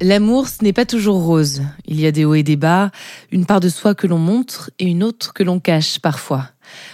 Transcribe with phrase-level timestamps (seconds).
[0.00, 1.62] L'amour, ce n'est pas toujours rose.
[1.84, 2.92] Il y a des hauts et des bas,
[3.32, 6.50] une part de soi que l'on montre et une autre que l'on cache parfois.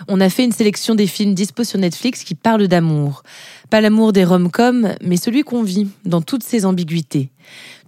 [0.08, 3.22] On a fait une sélection des films dispo sur Netflix qui parlent d'amour.
[3.68, 7.28] Pas l'amour des rom-coms, mais celui qu'on vit, dans toutes ses ambiguïtés.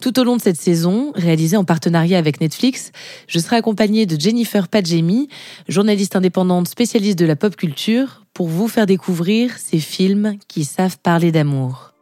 [0.03, 2.93] Tout au long de cette saison, réalisée en partenariat avec Netflix,
[3.27, 5.29] je serai accompagnée de Jennifer Padjemi,
[5.67, 10.99] journaliste indépendante spécialiste de la pop culture, pour vous faire découvrir ces films qui savent
[10.99, 11.96] parler d'amour.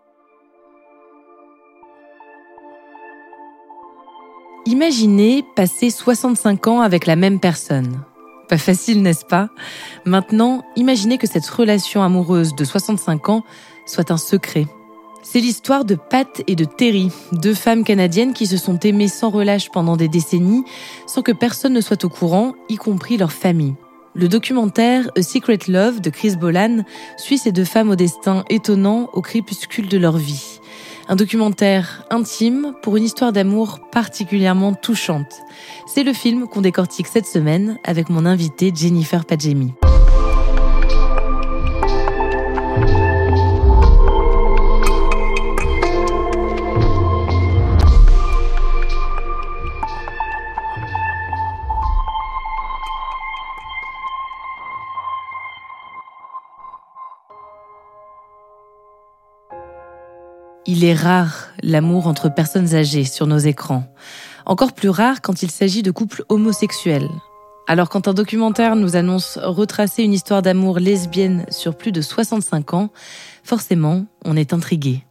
[4.75, 8.01] Imaginez passer 65 ans avec la même personne.
[8.49, 9.49] Pas facile, n'est-ce pas?
[10.05, 13.45] Maintenant, imaginez que cette relation amoureuse de 65 ans
[13.87, 14.67] soit un secret.
[15.23, 19.31] C'est l'histoire de Pat et de Terry, deux femmes canadiennes qui se sont aimées sans
[19.31, 20.65] relâche pendant des décennies,
[21.07, 23.77] sans que personne ne soit au courant, y compris leur famille.
[24.15, 26.83] Le documentaire A Secret Love de Chris Bolan
[27.17, 30.54] suit ces deux femmes au destin étonnant au crépuscule de leur vie.
[31.07, 35.43] Un documentaire intime pour une histoire d'amour particulièrement touchante.
[35.87, 39.75] C'est le film qu'on décortique cette semaine avec mon invité Jennifer Padjemi.
[60.67, 63.85] Il est rare l'amour entre personnes âgées sur nos écrans.
[64.47, 67.11] Encore plus rare quand il s'agit de couples homosexuels.
[67.67, 72.73] Alors quand un documentaire nous annonce retracer une histoire d'amour lesbienne sur plus de 65
[72.73, 72.89] ans,
[73.43, 75.05] forcément, on est intrigué.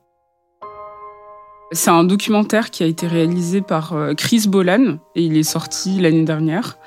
[1.71, 5.99] C'est un documentaire qui a été réalisé par euh, Chris Bolan et il est sorti
[5.99, 6.77] l'année dernière.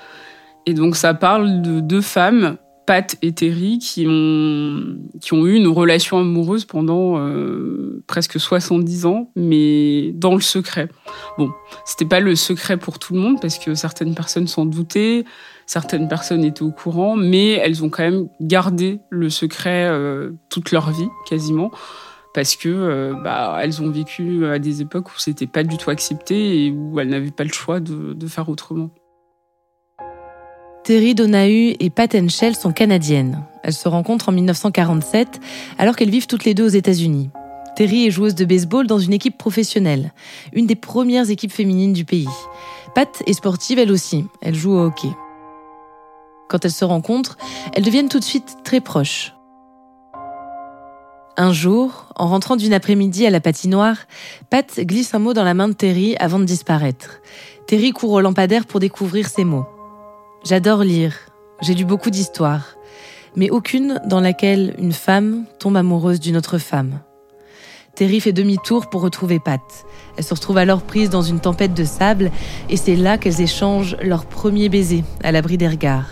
[0.66, 5.54] Et donc ça parle de deux femmes Pat et Terry qui ont, qui ont eu
[5.54, 10.88] une relation amoureuse pendant euh, presque 70 ans, mais dans le secret.
[11.36, 11.50] Bon,
[11.84, 15.24] c'était pas le secret pour tout le monde parce que certaines personnes s'en doutaient,
[15.66, 20.70] certaines personnes étaient au courant, mais elles ont quand même gardé le secret euh, toute
[20.70, 21.70] leur vie, quasiment
[22.34, 25.88] parce que euh, bah, elles ont vécu à des époques où c'était pas du tout
[25.88, 28.90] accepté et où elles n'avaient pas le choix de, de faire autrement.
[30.86, 33.42] Terry Donahue et Pat Henschel sont canadiennes.
[33.64, 35.40] Elles se rencontrent en 1947
[35.78, 37.28] alors qu'elles vivent toutes les deux aux États-Unis.
[37.74, 40.12] Terry est joueuse de baseball dans une équipe professionnelle,
[40.52, 42.28] une des premières équipes féminines du pays.
[42.94, 45.10] Pat est sportive elle aussi, elle joue au hockey.
[46.48, 47.36] Quand elles se rencontrent,
[47.74, 49.34] elles deviennent tout de suite très proches.
[51.36, 53.96] Un jour, en rentrant d'une après-midi à la patinoire,
[54.50, 57.18] Pat glisse un mot dans la main de Terry avant de disparaître.
[57.66, 59.66] Terry court au lampadaire pour découvrir ces mots.
[60.44, 61.14] J'adore lire,
[61.60, 62.76] j'ai lu beaucoup d'histoires,
[63.34, 67.00] mais aucune dans laquelle une femme tombe amoureuse d'une autre femme.
[67.96, 69.60] Terry fait demi-tour pour retrouver Pat.
[70.16, 72.30] Elle se retrouve alors prise dans une tempête de sable
[72.68, 76.10] et c'est là qu'elles échangent leur premier baiser à l'abri des regards.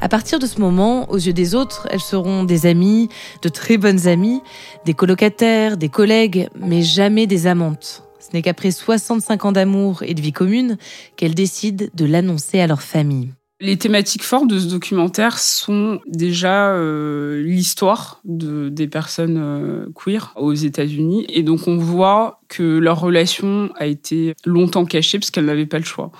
[0.00, 3.10] À partir de ce moment, aux yeux des autres, elles seront des amies,
[3.42, 4.40] de très bonnes amies,
[4.86, 8.02] des colocataires, des collègues, mais jamais des amantes.
[8.18, 10.78] Ce n'est qu'après 65 ans d'amour et de vie commune
[11.16, 13.34] qu'elles décident de l'annoncer à leur famille.
[13.62, 20.32] Les thématiques fortes de ce documentaire sont déjà euh, l'histoire de, des personnes euh, queer
[20.36, 21.26] aux États-Unis.
[21.28, 25.78] Et donc on voit que leur relation a été longtemps cachée parce qu'elles n'avaient pas
[25.78, 26.10] le choix.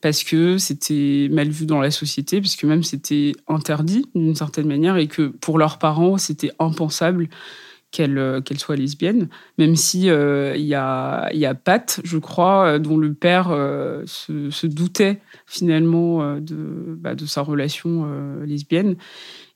[0.00, 4.66] Parce que c'était mal vu dans la société, parce que même c'était interdit d'une certaine
[4.66, 7.28] manière et que pour leurs parents, c'était impensable
[7.90, 12.78] qu'elle euh, qu'elle soit lesbienne, même si euh, il y, a, Pat, je crois, euh,
[12.78, 13.48] dont le père
[14.04, 18.06] se, doutait finalement de, bah, de sa relation
[18.44, 18.96] lesbienne.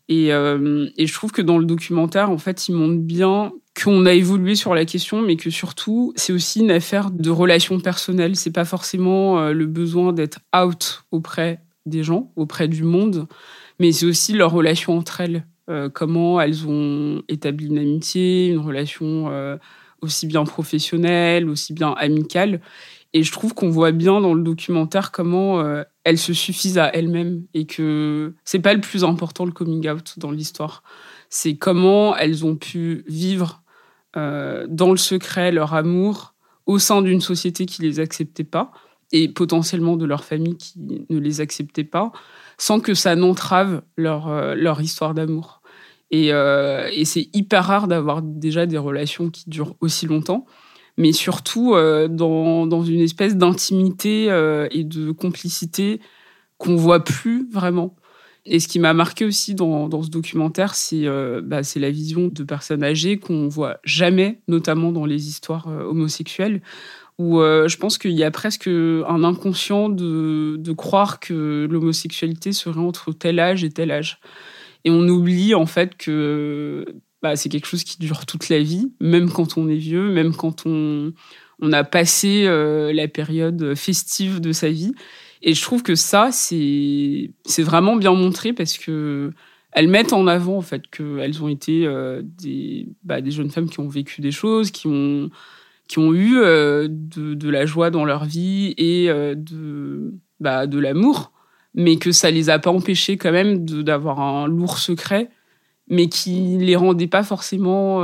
[0.08, 3.52] Et, je trouve que dans le documentaire, en fait, il montre bien
[3.82, 7.81] qu'on a évolué sur la question, mais que surtout, c'est aussi une affaire de relations
[7.81, 8.37] personnelles.
[8.37, 13.26] C'est pas forcément le besoin d'être out auprès des gens, auprès du monde,
[13.79, 15.46] mais c'est aussi leur relation entre elles.
[15.72, 19.56] Euh, comment elles ont établi une amitié, une relation euh,
[20.02, 22.60] aussi bien professionnelle, aussi bien amicale.
[23.14, 26.94] Et je trouve qu'on voit bien dans le documentaire comment euh, elles se suffisent à
[26.94, 30.82] elles-mêmes et que c'est pas le plus important le coming out dans l'histoire.
[31.30, 33.60] c'est comment elles ont pu vivre
[34.14, 36.34] dans le secret leur amour
[36.66, 38.70] au sein d'une société qui les acceptait pas
[39.10, 40.74] et potentiellement de leur famille qui
[41.08, 42.12] ne les acceptait pas,
[42.58, 45.61] sans que ça n'entrave leur, leur histoire d'amour.
[46.12, 50.46] Et, euh, et c'est hyper rare d'avoir déjà des relations qui durent aussi longtemps,
[50.96, 54.26] mais surtout dans, dans, une espèce d'intimité
[54.70, 56.00] et de complicité
[56.58, 57.96] qu'on voit plus vraiment.
[58.44, 62.42] Et ce qui m'a marqué aussi dans, ce documentaire, c'est euh, bah, la vision de
[62.42, 66.60] personnes âgées qu'on voit jamais, notamment dans les histoires euh, homosexuelles,
[67.18, 72.52] où euh, je pense qu'il y a presque un inconscient de, de croire que l'homosexualité
[72.52, 74.18] serait entre tel âge et tel âge.
[74.84, 76.84] Et on oublie en fait que
[77.23, 80.34] bah, c'est quelque chose qui dure toute la vie, même quand on est vieux, même
[80.34, 81.12] quand on,
[81.73, 82.44] a passé
[82.93, 84.93] la période festive de sa vie.
[85.43, 89.32] Et je trouve que ça, c'est vraiment bien montré parce que
[89.73, 93.70] elles mettent en avant en fait qu'elles ont été euh, des, bah, des jeunes femmes
[93.70, 95.31] qui ont vécu des choses, qui ont,
[95.88, 100.79] qui ont eu euh, de, la joie dans leur vie et euh, de, bah, de
[100.79, 101.31] l'amour,
[101.74, 105.30] mais que ça les a pas empêchées quand même d'avoir un lourd secret,
[105.88, 108.00] mais qui les rendait pas forcément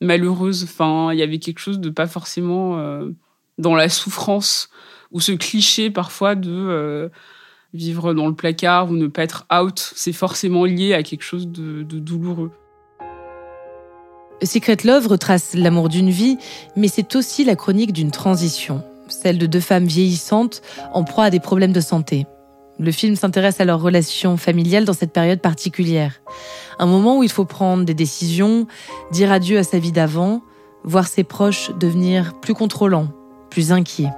[0.00, 0.64] malheureuses.
[0.64, 2.78] Enfin, il y avait quelque chose de pas forcément
[3.58, 4.70] dans la souffrance
[5.12, 7.08] ou ce cliché parfois de euh,
[7.72, 11.48] vivre dans le placard ou ne pas être out, c'est forcément lié à quelque chose
[11.48, 12.50] de, douloureux.
[14.42, 16.36] Secret Love retrace l'amour d'une vie,
[16.76, 20.60] mais c'est aussi la chronique d'une transition, celle de deux femmes vieillissantes
[20.92, 22.26] en proie à des problèmes de santé.
[22.78, 26.20] Le film s'intéresse à leur relation familiale dans cette période particulière.
[26.78, 28.66] Un moment où il faut prendre des décisions,
[29.12, 30.42] dire adieu à sa vie d'avant,
[30.84, 33.08] voir ses proches devenir plus contrôlants,
[33.50, 34.10] plus inquiets.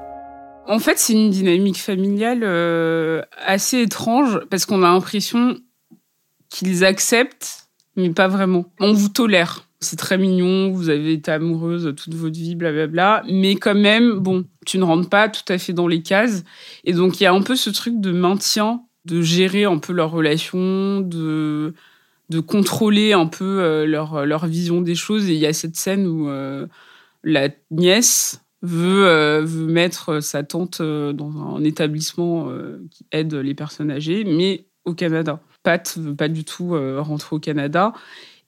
[0.67, 5.57] En fait, c'est une dynamique familiale euh, assez étrange parce qu'on a l'impression
[6.51, 8.67] qu'ils acceptent, mais pas vraiment.
[8.81, 9.68] On vous tolère.
[9.81, 13.23] C'est très mignon, vous avez été amoureuse toute votre vie, blablabla.
[13.31, 16.43] Mais quand même, bon, tu ne rentres pas tout à fait dans les cases.
[16.85, 19.93] Et donc, il y a un peu ce truc de maintien, de gérer un peu
[19.93, 21.75] leur relation, de,
[22.29, 25.31] de contrôler un peu euh, leur, leur vision des choses.
[25.31, 26.67] Et il y a cette scène où euh,
[27.23, 32.51] la nièce veut, euh, veut mettre sa tante dans un établissement
[32.91, 35.41] qui aide les personnes âgées, mais au Canada.
[35.63, 37.93] Pat veut pas du tout rentrer au Canada.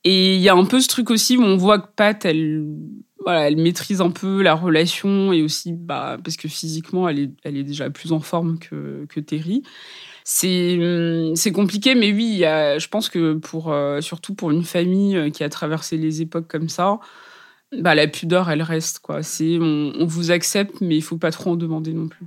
[0.05, 2.65] Et il y a un peu ce truc aussi où on voit que Pat, elle,
[3.25, 7.31] voilà, elle maîtrise un peu la relation et aussi, bah, parce que physiquement, elle est,
[7.45, 9.63] elle est déjà plus en forme que, que Terry.
[10.25, 15.49] C'est, hum, compliqué, mais oui, je pense que pour, surtout pour une famille qui a
[15.49, 16.99] traversé les époques comme ça,
[17.79, 18.99] bah, la pudeur, elle reste.
[19.01, 19.23] quoi.
[19.23, 22.27] C'est on, vous accepte, mais il faut pas trop en demander non plus.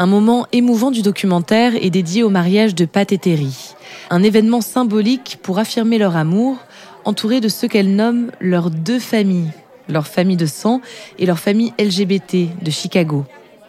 [0.00, 3.74] Un moment émouvant du documentaire est dédié au mariage de Pat et Terry.
[4.08, 6.56] Un événement symbolique pour affirmer leur amour,
[7.04, 9.52] entouré de ce qu'elles nomment leurs deux familles,
[9.90, 10.80] leur famille de sang
[11.18, 13.26] et leur famille LGBT de Chicago.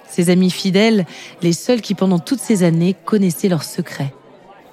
[0.07, 1.05] Ces amis fidèles,
[1.41, 4.13] les seuls qui pendant toutes ces années connaissaient leurs secrets.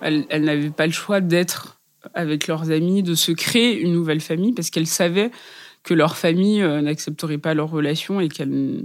[0.01, 1.81] Elles, elles n'avaient pas le choix d'être
[2.15, 5.33] avec leurs amis, de se créer une nouvelle famille parce qu'elles savaient
[5.83, 8.85] que leur famille euh, n'accepterait pas leur relation et qu'elles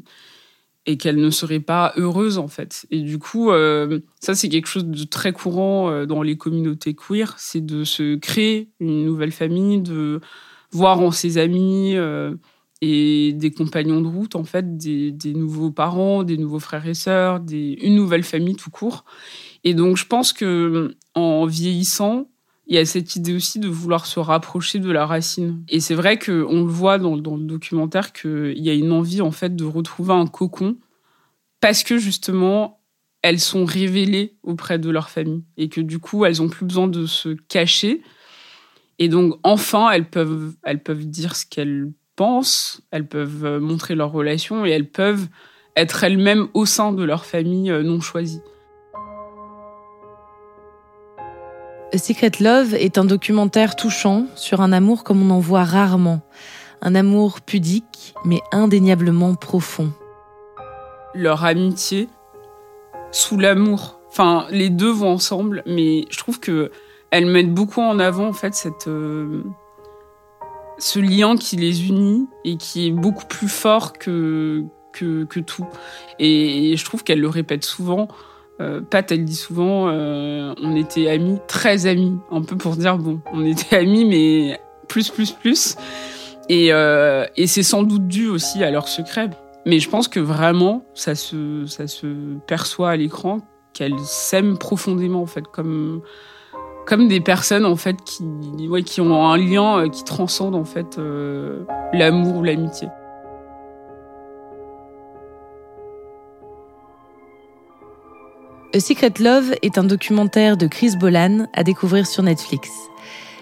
[0.86, 2.86] et qu'elles ne seraient pas heureuses en fait.
[2.92, 6.94] Et du coup, euh, ça c'est quelque chose de très courant euh, dans les communautés
[6.94, 10.20] queer, c'est de se créer une nouvelle famille, de
[10.72, 11.96] voir en ses amis
[12.82, 17.42] et des compagnons de route en fait des, nouveaux parents, des nouveaux frères et sœurs,
[17.50, 19.06] une nouvelle famille tout court.
[19.64, 22.28] Et donc je pense que en vieillissant,
[22.68, 25.64] il y a cette idée aussi de vouloir se rapprocher de la racine.
[25.68, 29.32] Et c'est vrai qu'on le voit dans, le documentaire qu'il y a une envie en
[29.32, 30.78] fait de retrouver un cocon
[31.60, 32.80] parce que justement
[33.22, 36.88] elles sont révélées auprès de leur famille et que du coup elles ont plus besoin
[36.88, 38.02] de se cacher
[39.00, 44.12] et donc enfin elles peuvent elles peuvent dire ce qu'elles pensent, elles peuvent montrer leur
[44.12, 45.28] relation et elles peuvent
[45.76, 48.42] être elles-mêmes au sein de leur famille euh, non choisie.
[51.98, 56.22] Secret Love est un documentaire touchant sur un amour comme on en voit rarement.
[56.82, 59.94] Un amour pudique, mais indéniablement profond.
[61.14, 62.10] Leur amitié
[63.12, 64.00] sous l'amour.
[64.10, 66.72] Enfin, les deux vont ensemble, mais je trouve que
[67.12, 69.44] elles mettent beaucoup en avant en fait cette euh,
[70.80, 75.68] ce lien qui les unit et qui est beaucoup plus fort que que, que tout.
[76.18, 78.08] Et, et je trouve qu'elles le répètent souvent.
[78.62, 82.98] Euh, Pat, elle dit souvent, euh, on était amis, très amis, un peu pour dire,
[82.98, 85.76] bon, on était amis, mais plus, plus, plus.
[86.50, 89.30] Et, euh, et c'est sans doute dû aussi à leur secret.
[89.66, 93.40] Mais je pense que vraiment, ça se, ça se perçoit à l'écran
[93.74, 96.02] qu'elles s'aiment profondément, en fait, comme,
[96.86, 100.66] comme des personnes en fait qui, ouais, qui ont un lien euh, qui transcende en
[100.66, 101.00] fait
[101.94, 102.90] l'amour ou l'amitié.
[108.76, 112.72] A Secret Love est un documentaire de Chris Bolan à découvrir sur Netflix.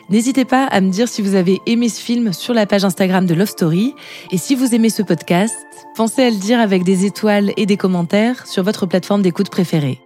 [0.09, 3.25] N'hésitez pas à me dire si vous avez aimé ce film sur la page Instagram
[3.25, 3.95] de Love Story.
[4.31, 5.55] Et si vous aimez ce podcast,
[5.95, 10.01] pensez à le dire avec des étoiles et des commentaires sur votre plateforme d'écoute préférée.